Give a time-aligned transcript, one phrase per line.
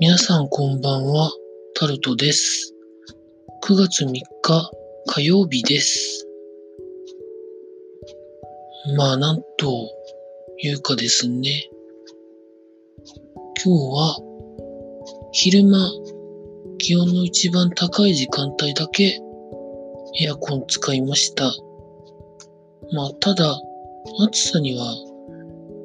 [0.00, 1.32] 皆さんこんばんは、
[1.74, 2.74] タルトです。
[3.64, 4.70] 9月3日
[5.06, 6.28] 火曜日です。
[8.96, 9.90] まあなんと
[10.58, 11.68] いうかですね、
[13.64, 14.16] 今日は
[15.32, 15.90] 昼間
[16.78, 19.18] 気温の一番高い時間帯だけ
[20.20, 21.44] エアコン使いました。
[22.92, 23.60] まあただ
[24.26, 24.94] 暑さには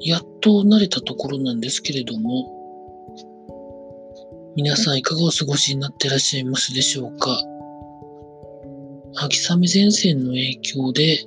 [0.00, 2.53] やっと慣れたところなんですけれども、
[4.56, 7.36] 皆さんいかがお過ごしになってらっしゃいますでしょうか？
[9.16, 11.26] 秋雨前線の影響で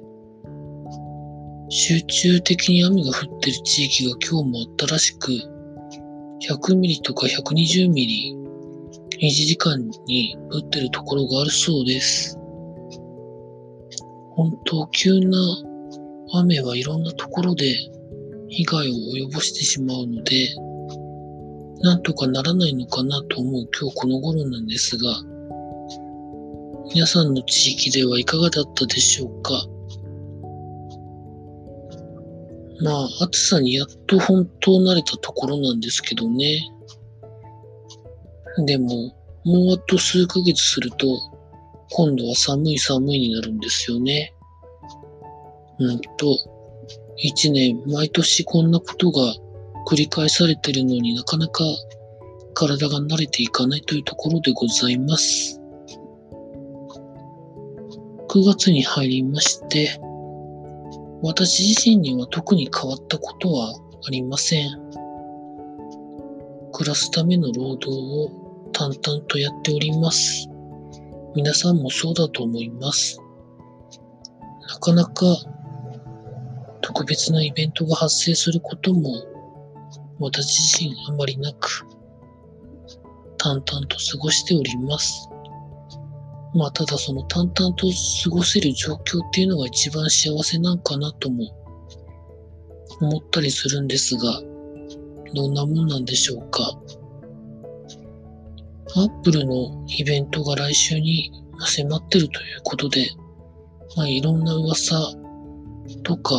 [1.67, 5.33] 集中的に雨が降ってる地域が今日もあったらしく
[6.49, 8.37] 100ミリとか120ミリ
[9.19, 12.37] 1時間に降ってるところがあるそうです。
[14.35, 15.37] 本当急な
[16.33, 17.75] 雨はいろんなところで
[18.47, 20.47] 被害を及ぼしてしまうので、
[21.81, 25.03] なんとかならないのかなと思う今日この頃なんですが、
[26.93, 29.51] 皆さんの地域ではいかがだったでしょうか？
[32.79, 36.61] まあ、暑さにやっと本当慣れたところなんですけどね。
[38.65, 38.87] でも、
[39.43, 41.05] もうあと数ヶ月すると、
[41.91, 44.33] 今度は寒い寒いになるんですよね。
[45.79, 46.37] うんと、
[47.17, 49.33] 一年、毎年こんなことが
[49.87, 51.63] 繰り返されてるのになかなか
[52.53, 55.61] 体が慣れていかないというところでございます。
[58.27, 59.97] 9月に入りまして、
[61.21, 64.69] 私自身には特に変わったことはありません。
[66.73, 70.49] 暮らすための労働を淡々とやっております。
[71.33, 73.21] 皆さんもそうだと思います。
[74.67, 75.23] なかなか
[76.81, 79.36] 特別なイベントが発生することも
[80.19, 81.85] 私自身あまりなく
[83.37, 85.29] 淡々と過ごしております。
[86.55, 91.45] まあただその淡々と過ごせる状況っていうのが一番幸せなんかなとも
[92.99, 94.41] 思ったりするんですが
[95.33, 96.63] どんなもんなんでしょうか。
[98.95, 103.07] アップルのイベントが来週に迫ってるということで、
[103.95, 104.95] まあいろんな噂
[106.03, 106.35] とか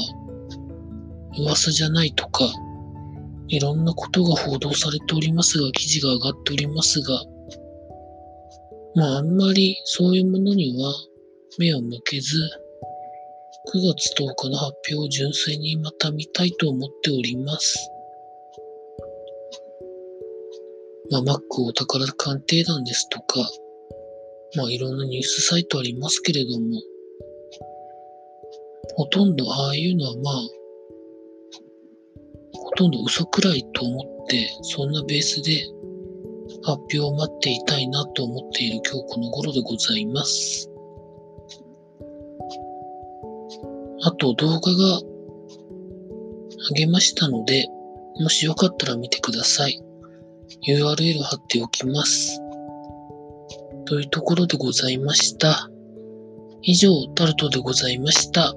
[1.38, 2.44] 噂じゃないとか、
[3.48, 7.22] いろんなことが報道されておりますが、記事が上がっておりますが、
[8.94, 10.92] まああんまりそういうものには
[11.58, 12.36] 目を向けず、
[13.74, 17.90] 9月10日の発表を純粋にまた見たいと思っております。
[21.10, 23.48] まあ Mac お宝鑑定団ですとか、
[24.56, 26.82] まあいろんなニュースサイトありますけれども、
[28.96, 30.57] ほとんどああいうのはまあ
[32.78, 35.64] とんど嘘くらいと思って、そんなベースで
[36.62, 40.70] 発表を待っていたいなと思っている今日この頃でございます。
[44.02, 45.00] あと動画が
[46.70, 47.66] 上げましたので、
[48.20, 49.82] もしよかったら見てください。
[50.68, 52.40] URL 貼っておきます。
[53.86, 55.68] というところでございました。
[56.62, 58.54] 以上、タルトでございました。